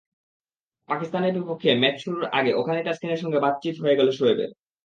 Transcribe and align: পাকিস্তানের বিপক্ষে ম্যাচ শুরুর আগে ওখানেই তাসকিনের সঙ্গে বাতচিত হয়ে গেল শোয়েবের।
পাকিস্তানের 0.89 1.35
বিপক্ষে 1.37 1.69
ম্যাচ 1.81 1.95
শুরুর 2.03 2.25
আগে 2.39 2.51
ওখানেই 2.53 2.85
তাসকিনের 2.85 3.21
সঙ্গে 3.23 3.39
বাতচিত 3.39 3.75
হয়ে 3.83 3.97
গেল 3.99 4.07
শোয়েবের। 4.11 4.49